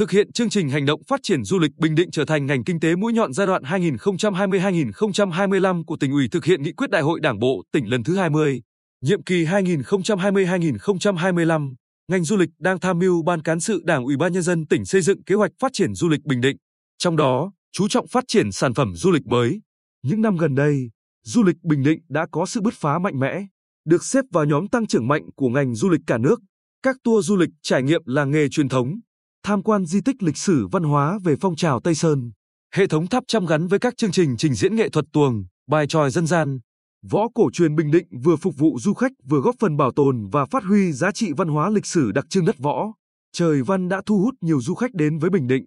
thực 0.00 0.10
hiện 0.10 0.32
chương 0.32 0.50
trình 0.50 0.68
hành 0.68 0.86
động 0.86 1.02
phát 1.08 1.20
triển 1.22 1.44
du 1.44 1.58
lịch 1.58 1.76
Bình 1.76 1.94
Định 1.94 2.10
trở 2.10 2.24
thành 2.24 2.46
ngành 2.46 2.64
kinh 2.64 2.80
tế 2.80 2.96
mũi 2.96 3.12
nhọn 3.12 3.32
giai 3.32 3.46
đoạn 3.46 3.62
2020-2025 3.62 5.84
của 5.84 5.96
tỉnh 5.96 6.12
ủy 6.12 6.28
thực 6.28 6.44
hiện 6.44 6.62
nghị 6.62 6.72
quyết 6.72 6.90
Đại 6.90 7.02
hội 7.02 7.20
Đảng 7.20 7.38
bộ 7.38 7.62
tỉnh 7.72 7.90
lần 7.90 8.02
thứ 8.02 8.16
20, 8.16 8.62
nhiệm 9.04 9.22
kỳ 9.22 9.44
2020-2025. 9.44 11.74
Ngành 12.08 12.24
du 12.24 12.36
lịch 12.36 12.48
đang 12.58 12.80
tham 12.80 12.98
mưu 12.98 13.22
Ban 13.22 13.42
cán 13.42 13.60
sự 13.60 13.82
Đảng 13.84 14.04
Ủy 14.04 14.16
ban 14.16 14.32
nhân 14.32 14.42
dân 14.42 14.66
tỉnh 14.66 14.84
xây 14.84 15.00
dựng 15.00 15.22
kế 15.22 15.34
hoạch 15.34 15.50
phát 15.58 15.72
triển 15.72 15.94
du 15.94 16.08
lịch 16.08 16.24
Bình 16.24 16.40
Định, 16.40 16.56
trong 16.98 17.16
đó 17.16 17.52
chú 17.72 17.88
trọng 17.88 18.08
phát 18.08 18.24
triển 18.28 18.52
sản 18.52 18.74
phẩm 18.74 18.92
du 18.96 19.10
lịch 19.10 19.26
mới. 19.26 19.60
Những 20.02 20.22
năm 20.22 20.36
gần 20.36 20.54
đây, 20.54 20.90
du 21.24 21.42
lịch 21.42 21.56
Bình 21.62 21.82
Định 21.82 22.00
đã 22.08 22.26
có 22.30 22.46
sự 22.46 22.60
bứt 22.60 22.74
phá 22.74 22.98
mạnh 22.98 23.18
mẽ, 23.18 23.46
được 23.84 24.04
xếp 24.04 24.24
vào 24.32 24.44
nhóm 24.44 24.68
tăng 24.68 24.86
trưởng 24.86 25.08
mạnh 25.08 25.22
của 25.36 25.48
ngành 25.48 25.74
du 25.74 25.88
lịch 25.88 26.00
cả 26.06 26.18
nước. 26.18 26.40
Các 26.82 26.96
tour 27.04 27.26
du 27.26 27.36
lịch 27.36 27.50
trải 27.62 27.82
nghiệm 27.82 28.02
làng 28.04 28.30
nghề 28.30 28.48
truyền 28.48 28.68
thống, 28.68 29.00
tham 29.42 29.62
quan 29.62 29.86
di 29.86 30.00
tích 30.00 30.22
lịch 30.22 30.36
sử 30.36 30.66
văn 30.66 30.82
hóa 30.82 31.18
về 31.24 31.36
phong 31.40 31.56
trào 31.56 31.80
Tây 31.80 31.94
Sơn, 31.94 32.32
hệ 32.74 32.86
thống 32.86 33.06
tháp 33.06 33.24
chăm 33.26 33.46
gắn 33.46 33.66
với 33.66 33.78
các 33.78 33.96
chương 33.96 34.12
trình 34.12 34.36
trình 34.36 34.54
diễn 34.54 34.76
nghệ 34.76 34.88
thuật 34.88 35.04
tuồng, 35.12 35.44
bài 35.68 35.86
tròi 35.86 36.10
dân 36.10 36.26
gian. 36.26 36.58
Võ 37.10 37.28
cổ 37.34 37.50
truyền 37.52 37.76
Bình 37.76 37.90
Định 37.90 38.06
vừa 38.22 38.36
phục 38.36 38.56
vụ 38.56 38.78
du 38.80 38.94
khách 38.94 39.12
vừa 39.24 39.40
góp 39.40 39.54
phần 39.58 39.76
bảo 39.76 39.92
tồn 39.92 40.28
và 40.32 40.44
phát 40.44 40.64
huy 40.64 40.92
giá 40.92 41.12
trị 41.12 41.32
văn 41.36 41.48
hóa 41.48 41.70
lịch 41.70 41.86
sử 41.86 42.12
đặc 42.12 42.24
trưng 42.28 42.44
đất 42.44 42.58
võ. 42.58 42.92
Trời 43.32 43.62
văn 43.62 43.88
đã 43.88 44.02
thu 44.06 44.18
hút 44.18 44.34
nhiều 44.40 44.60
du 44.60 44.74
khách 44.74 44.94
đến 44.94 45.18
với 45.18 45.30
Bình 45.30 45.46
Định. 45.46 45.64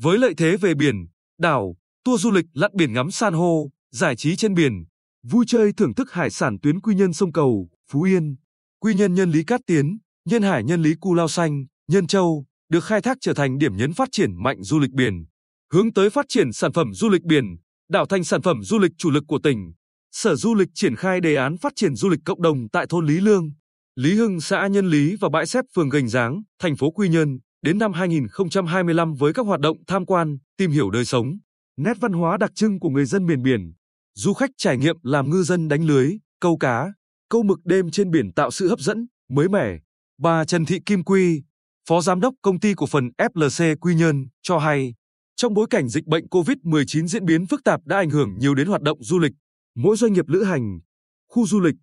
Với 0.00 0.18
lợi 0.18 0.34
thế 0.36 0.56
về 0.56 0.74
biển, 0.74 1.06
đảo, 1.38 1.76
tour 2.04 2.22
du 2.22 2.30
lịch 2.30 2.46
lặn 2.52 2.70
biển 2.74 2.92
ngắm 2.92 3.10
san 3.10 3.34
hô, 3.34 3.70
giải 3.90 4.16
trí 4.16 4.36
trên 4.36 4.54
biển, 4.54 4.84
vui 5.26 5.44
chơi 5.48 5.72
thưởng 5.72 5.94
thức 5.94 6.12
hải 6.12 6.30
sản 6.30 6.58
tuyến 6.62 6.80
Quy 6.80 6.94
Nhân 6.94 7.12
sông 7.12 7.32
Cầu, 7.32 7.68
Phú 7.90 8.02
Yên, 8.02 8.36
Quy 8.80 8.94
Nhân 8.94 9.14
Nhân 9.14 9.30
Lý 9.30 9.44
Cát 9.44 9.60
Tiến, 9.66 9.98
Nhân 10.24 10.42
Hải 10.42 10.64
Nhân 10.64 10.82
Lý 10.82 10.94
Cù 11.00 11.14
Lao 11.14 11.28
Xanh, 11.28 11.66
Nhân 11.88 12.06
Châu 12.06 12.44
được 12.68 12.84
khai 12.84 13.00
thác 13.00 13.18
trở 13.20 13.34
thành 13.34 13.58
điểm 13.58 13.76
nhấn 13.76 13.92
phát 13.92 14.08
triển 14.12 14.42
mạnh 14.42 14.62
du 14.62 14.78
lịch 14.78 14.92
biển. 14.92 15.24
Hướng 15.72 15.92
tới 15.92 16.10
phát 16.10 16.26
triển 16.28 16.52
sản 16.52 16.72
phẩm 16.72 16.94
du 16.94 17.08
lịch 17.08 17.22
biển, 17.22 17.44
đảo 17.90 18.06
thành 18.06 18.24
sản 18.24 18.42
phẩm 18.42 18.62
du 18.62 18.78
lịch 18.78 18.92
chủ 18.98 19.10
lực 19.10 19.24
của 19.28 19.38
tỉnh. 19.42 19.72
Sở 20.12 20.34
Du 20.34 20.54
lịch 20.54 20.68
triển 20.74 20.96
khai 20.96 21.20
đề 21.20 21.34
án 21.34 21.56
phát 21.58 21.72
triển 21.76 21.94
du 21.94 22.08
lịch 22.08 22.20
cộng 22.24 22.42
đồng 22.42 22.68
tại 22.68 22.86
thôn 22.88 23.06
Lý 23.06 23.20
Lương, 23.20 23.50
Lý 23.96 24.14
Hưng, 24.14 24.40
xã 24.40 24.66
Nhân 24.66 24.86
Lý 24.90 25.16
và 25.20 25.28
bãi 25.28 25.46
xếp 25.46 25.64
phường 25.74 25.88
Gành 25.88 26.08
Giáng, 26.08 26.42
thành 26.58 26.76
phố 26.76 26.90
Quy 26.90 27.08
Nhơn 27.08 27.38
đến 27.62 27.78
năm 27.78 27.92
2025 27.92 29.14
với 29.14 29.32
các 29.32 29.46
hoạt 29.46 29.60
động 29.60 29.76
tham 29.86 30.06
quan, 30.06 30.38
tìm 30.56 30.70
hiểu 30.70 30.90
đời 30.90 31.04
sống, 31.04 31.38
nét 31.76 31.96
văn 32.00 32.12
hóa 32.12 32.36
đặc 32.36 32.50
trưng 32.54 32.80
của 32.80 32.88
người 32.88 33.04
dân 33.04 33.26
miền 33.26 33.42
biển. 33.42 33.72
Du 34.14 34.32
khách 34.32 34.50
trải 34.58 34.78
nghiệm 34.78 34.96
làm 35.02 35.30
ngư 35.30 35.42
dân 35.42 35.68
đánh 35.68 35.84
lưới, 35.84 36.18
câu 36.40 36.56
cá, 36.56 36.92
câu 37.30 37.42
mực 37.42 37.58
đêm 37.64 37.90
trên 37.90 38.10
biển 38.10 38.32
tạo 38.32 38.50
sự 38.50 38.68
hấp 38.68 38.80
dẫn, 38.80 39.06
mới 39.30 39.48
mẻ. 39.48 39.78
Bà 40.18 40.44
Trần 40.44 40.64
Thị 40.64 40.78
Kim 40.86 41.04
Quy, 41.04 41.42
Phó 41.88 42.00
Giám 42.00 42.20
đốc 42.20 42.34
Công 42.42 42.60
ty 42.60 42.74
Cổ 42.74 42.86
phần 42.86 43.10
FLC 43.18 43.76
Quy 43.76 43.94
Nhơn, 43.94 44.26
cho 44.42 44.58
hay, 44.58 44.94
trong 45.36 45.54
bối 45.54 45.66
cảnh 45.70 45.88
dịch 45.88 46.06
bệnh 46.06 46.26
COVID-19 46.26 47.06
diễn 47.06 47.24
biến 47.24 47.46
phức 47.46 47.64
tạp 47.64 47.80
đã 47.84 47.96
ảnh 47.96 48.10
hưởng 48.10 48.38
nhiều 48.38 48.54
đến 48.54 48.66
hoạt 48.66 48.82
động 48.82 48.98
du 49.00 49.18
lịch, 49.18 49.32
mỗi 49.74 49.96
doanh 49.96 50.12
nghiệp 50.12 50.28
lữ 50.28 50.44
hành, 50.44 50.80
khu 51.28 51.46
du 51.46 51.60
lịch, 51.60 51.74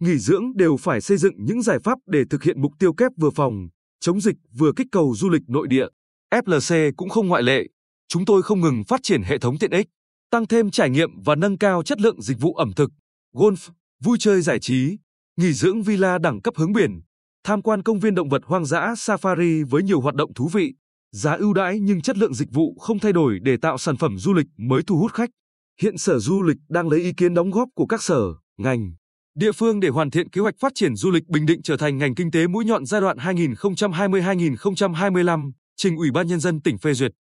nghỉ 0.00 0.18
dưỡng 0.18 0.56
đều 0.56 0.76
phải 0.76 1.00
xây 1.00 1.16
dựng 1.16 1.34
những 1.38 1.62
giải 1.62 1.78
pháp 1.84 1.98
để 2.06 2.24
thực 2.30 2.42
hiện 2.42 2.62
mục 2.62 2.72
tiêu 2.78 2.92
kép 2.92 3.12
vừa 3.16 3.30
phòng, 3.30 3.68
chống 4.00 4.20
dịch 4.20 4.36
vừa 4.58 4.72
kích 4.76 4.86
cầu 4.92 5.14
du 5.16 5.28
lịch 5.28 5.42
nội 5.48 5.66
địa. 5.70 5.86
FLC 6.34 6.92
cũng 6.96 7.08
không 7.08 7.28
ngoại 7.28 7.42
lệ. 7.42 7.62
Chúng 8.08 8.24
tôi 8.24 8.42
không 8.42 8.60
ngừng 8.60 8.84
phát 8.88 9.00
triển 9.02 9.22
hệ 9.22 9.38
thống 9.38 9.58
tiện 9.58 9.70
ích, 9.70 9.86
tăng 10.30 10.46
thêm 10.46 10.70
trải 10.70 10.90
nghiệm 10.90 11.22
và 11.22 11.34
nâng 11.34 11.58
cao 11.58 11.82
chất 11.82 12.00
lượng 12.00 12.22
dịch 12.22 12.40
vụ 12.40 12.54
ẩm 12.54 12.72
thực, 12.76 12.90
golf, 13.34 13.70
vui 14.02 14.16
chơi 14.20 14.42
giải 14.42 14.58
trí, 14.60 14.96
nghỉ 15.36 15.52
dưỡng 15.52 15.82
villa 15.82 16.18
đẳng 16.18 16.40
cấp 16.42 16.54
hướng 16.56 16.72
biển, 16.72 17.00
tham 17.44 17.62
quan 17.62 17.82
công 17.82 17.98
viên 17.98 18.14
động 18.14 18.28
vật 18.28 18.42
hoang 18.44 18.64
dã 18.64 18.92
safari 18.96 19.66
với 19.66 19.82
nhiều 19.82 20.00
hoạt 20.00 20.14
động 20.14 20.34
thú 20.34 20.48
vị, 20.52 20.74
giá 21.12 21.32
ưu 21.32 21.54
đãi 21.54 21.80
nhưng 21.80 22.00
chất 22.00 22.18
lượng 22.18 22.34
dịch 22.34 22.48
vụ 22.52 22.76
không 22.80 22.98
thay 22.98 23.12
đổi 23.12 23.38
để 23.42 23.56
tạo 23.56 23.78
sản 23.78 23.96
phẩm 23.96 24.18
du 24.18 24.32
lịch 24.32 24.46
mới 24.56 24.82
thu 24.86 24.96
hút 24.96 25.12
khách. 25.12 25.30
Hiện 25.80 25.98
Sở 25.98 26.18
Du 26.18 26.42
lịch 26.42 26.58
đang 26.68 26.88
lấy 26.88 27.00
ý 27.00 27.12
kiến 27.12 27.34
đóng 27.34 27.50
góp 27.50 27.68
của 27.74 27.86
các 27.86 28.02
sở, 28.02 28.22
ngành, 28.58 28.92
địa 29.38 29.52
phương 29.52 29.80
để 29.80 29.88
hoàn 29.88 30.10
thiện 30.10 30.30
kế 30.30 30.40
hoạch 30.40 30.54
phát 30.60 30.72
triển 30.74 30.96
du 30.96 31.10
lịch 31.10 31.28
Bình 31.28 31.46
Định 31.46 31.62
trở 31.62 31.76
thành 31.76 31.98
ngành 31.98 32.14
kinh 32.14 32.30
tế 32.30 32.46
mũi 32.46 32.64
nhọn 32.64 32.86
giai 32.86 33.00
đoạn 33.00 33.16
2020-2025, 33.16 35.52
trình 35.76 35.96
Ủy 35.96 36.10
ban 36.10 36.26
Nhân 36.26 36.40
dân 36.40 36.60
tỉnh 36.60 36.78
phê 36.78 36.92
duyệt. 36.92 37.12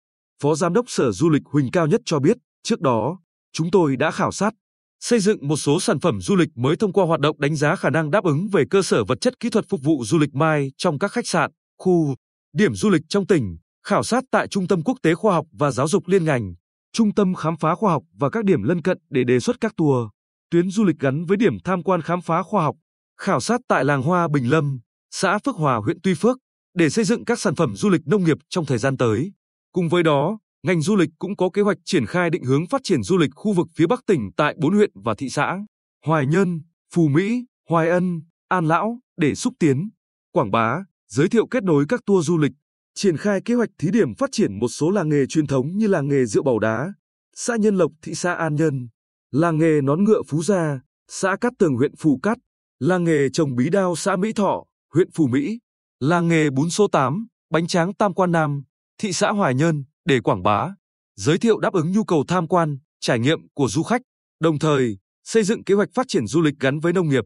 Phó 0.42 0.54
Giám 0.54 0.72
đốc 0.72 0.90
Sở 0.90 1.12
Du 1.12 1.30
lịch 1.30 1.42
Huỳnh 1.44 1.70
Cao 1.70 1.86
Nhất 1.86 2.00
cho 2.04 2.18
biết, 2.18 2.36
trước 2.62 2.80
đó, 2.80 3.20
chúng 3.52 3.70
tôi 3.70 3.96
đã 3.96 4.10
khảo 4.10 4.32
sát, 4.32 4.54
xây 5.00 5.20
dựng 5.20 5.48
một 5.48 5.56
số 5.56 5.80
sản 5.80 6.00
phẩm 6.00 6.20
du 6.20 6.36
lịch 6.36 6.48
mới 6.54 6.76
thông 6.76 6.92
qua 6.92 7.04
hoạt 7.04 7.20
động 7.20 7.40
đánh 7.40 7.56
giá 7.56 7.76
khả 7.76 7.90
năng 7.90 8.10
đáp 8.10 8.24
ứng 8.24 8.48
về 8.48 8.64
cơ 8.70 8.82
sở 8.82 9.04
vật 9.04 9.20
chất 9.20 9.40
kỹ 9.40 9.50
thuật 9.50 9.64
phục 9.68 9.82
vụ 9.82 10.04
du 10.04 10.18
lịch 10.18 10.34
mai 10.34 10.72
trong 10.76 10.98
các 10.98 11.12
khách 11.12 11.26
sạn, 11.26 11.50
khu, 11.78 12.14
điểm 12.52 12.74
du 12.74 12.90
lịch 12.90 13.02
trong 13.08 13.26
tỉnh, 13.26 13.56
khảo 13.86 14.02
sát 14.02 14.24
tại 14.30 14.48
Trung 14.48 14.68
tâm 14.68 14.82
Quốc 14.82 14.98
tế 15.02 15.14
Khoa 15.14 15.34
học 15.34 15.46
và 15.52 15.70
Giáo 15.70 15.88
dục 15.88 16.08
liên 16.08 16.24
ngành, 16.24 16.54
Trung 16.92 17.14
tâm 17.14 17.34
Khám 17.34 17.56
phá 17.56 17.74
Khoa 17.74 17.92
học 17.92 18.02
và 18.18 18.30
các 18.30 18.44
điểm 18.44 18.62
lân 18.62 18.82
cận 18.82 18.98
để 19.10 19.24
đề 19.24 19.40
xuất 19.40 19.56
các 19.60 19.72
tour, 19.76 20.08
tuyến 20.50 20.70
du 20.70 20.84
lịch 20.84 20.98
gắn 20.98 21.24
với 21.24 21.36
điểm 21.36 21.58
tham 21.64 21.82
quan 21.82 22.02
khám 22.02 22.20
phá 22.22 22.42
khoa 22.42 22.62
học, 22.62 22.76
khảo 23.20 23.40
sát 23.40 23.60
tại 23.68 23.84
làng 23.84 24.02
hoa 24.02 24.28
Bình 24.28 24.50
Lâm, 24.50 24.78
xã 25.10 25.38
Phước 25.38 25.56
Hòa 25.56 25.76
huyện 25.76 26.00
Tuy 26.02 26.14
Phước 26.14 26.36
để 26.74 26.90
xây 26.90 27.04
dựng 27.04 27.24
các 27.24 27.40
sản 27.40 27.54
phẩm 27.54 27.76
du 27.76 27.90
lịch 27.90 28.06
nông 28.06 28.24
nghiệp 28.24 28.36
trong 28.48 28.66
thời 28.66 28.78
gian 28.78 28.96
tới. 28.96 29.32
Cùng 29.72 29.88
với 29.88 30.02
đó, 30.02 30.38
ngành 30.66 30.80
du 30.80 30.96
lịch 30.96 31.10
cũng 31.18 31.36
có 31.36 31.50
kế 31.50 31.62
hoạch 31.62 31.78
triển 31.84 32.06
khai 32.06 32.30
định 32.30 32.44
hướng 32.44 32.66
phát 32.66 32.80
triển 32.84 33.02
du 33.02 33.16
lịch 33.16 33.30
khu 33.34 33.52
vực 33.52 33.68
phía 33.74 33.86
Bắc 33.86 34.06
tỉnh 34.06 34.30
tại 34.36 34.54
bốn 34.58 34.74
huyện 34.74 34.90
và 34.94 35.14
thị 35.14 35.28
xã 35.28 35.58
Hoài 36.06 36.26
Nhơn, 36.26 36.60
Phù 36.94 37.08
Mỹ, 37.08 37.44
Hoài 37.68 37.88
Ân, 37.88 38.20
An 38.48 38.68
Lão 38.68 39.00
để 39.16 39.34
xúc 39.34 39.54
tiến, 39.58 39.90
quảng 40.32 40.50
bá, 40.50 40.84
giới 41.08 41.28
thiệu 41.28 41.46
kết 41.46 41.64
nối 41.64 41.84
các 41.88 42.00
tour 42.06 42.26
du 42.26 42.38
lịch, 42.38 42.52
triển 42.94 43.16
khai 43.16 43.40
kế 43.44 43.54
hoạch 43.54 43.68
thí 43.78 43.90
điểm 43.90 44.14
phát 44.14 44.30
triển 44.32 44.58
một 44.58 44.68
số 44.68 44.90
làng 44.90 45.08
nghề 45.08 45.26
truyền 45.26 45.46
thống 45.46 45.76
như 45.76 45.86
làng 45.86 46.08
nghề 46.08 46.24
rượu 46.24 46.42
Bầu 46.42 46.58
Đá, 46.58 46.92
xã 47.36 47.56
Nhân 47.56 47.76
Lộc, 47.76 47.92
thị 48.02 48.14
xã 48.14 48.34
An 48.34 48.54
Nhơn, 48.54 48.88
làng 49.30 49.58
nghề 49.58 49.80
nón 49.80 50.04
ngựa 50.04 50.22
Phú 50.28 50.42
Gia, 50.42 50.80
xã 51.08 51.36
Cát 51.36 51.52
Tường 51.58 51.76
huyện 51.76 51.96
Phù 51.96 52.18
Cát, 52.22 52.38
làng 52.78 53.04
nghề 53.04 53.28
trồng 53.28 53.56
bí 53.56 53.70
đao 53.70 53.96
xã 53.96 54.16
Mỹ 54.16 54.32
Thọ, 54.32 54.64
huyện 54.94 55.10
Phù 55.10 55.26
Mỹ, 55.26 55.58
làng 56.00 56.28
nghề 56.28 56.50
bún 56.50 56.70
số 56.70 56.88
8, 56.88 57.26
bánh 57.50 57.66
tráng 57.66 57.94
Tam 57.94 58.14
Quan 58.14 58.32
Nam, 58.32 58.62
thị 58.98 59.12
xã 59.12 59.30
Hoài 59.30 59.54
Nhơn 59.54 59.84
để 60.06 60.20
quảng 60.20 60.42
bá, 60.42 60.74
giới 61.16 61.38
thiệu 61.38 61.58
đáp 61.58 61.72
ứng 61.72 61.92
nhu 61.92 62.04
cầu 62.04 62.24
tham 62.28 62.48
quan, 62.48 62.78
trải 63.00 63.18
nghiệm 63.18 63.38
của 63.54 63.68
du 63.68 63.82
khách, 63.82 64.02
đồng 64.40 64.58
thời 64.58 64.98
xây 65.24 65.42
dựng 65.42 65.64
kế 65.64 65.74
hoạch 65.74 65.88
phát 65.94 66.06
triển 66.08 66.26
du 66.26 66.42
lịch 66.42 66.54
gắn 66.60 66.80
với 66.80 66.92
nông 66.92 67.08
nghiệp, 67.08 67.24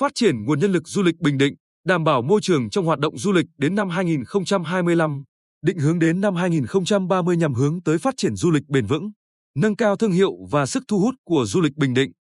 phát 0.00 0.12
triển 0.14 0.44
nguồn 0.44 0.60
nhân 0.60 0.72
lực 0.72 0.88
du 0.88 1.02
lịch 1.02 1.18
Bình 1.18 1.38
Định, 1.38 1.54
đảm 1.84 2.04
bảo 2.04 2.22
môi 2.22 2.40
trường 2.42 2.70
trong 2.70 2.84
hoạt 2.84 2.98
động 2.98 3.18
du 3.18 3.32
lịch 3.32 3.46
đến 3.58 3.74
năm 3.74 3.88
2025, 3.88 5.24
định 5.62 5.78
hướng 5.78 5.98
đến 5.98 6.20
năm 6.20 6.34
2030 6.34 7.36
nhằm 7.36 7.54
hướng 7.54 7.82
tới 7.82 7.98
phát 7.98 8.14
triển 8.16 8.36
du 8.36 8.50
lịch 8.50 8.68
bền 8.68 8.86
vững, 8.86 9.10
nâng 9.56 9.76
cao 9.76 9.96
thương 9.96 10.12
hiệu 10.12 10.32
và 10.50 10.66
sức 10.66 10.82
thu 10.88 11.00
hút 11.00 11.14
của 11.24 11.44
du 11.46 11.60
lịch 11.60 11.76
Bình 11.76 11.94
Định. 11.94 12.12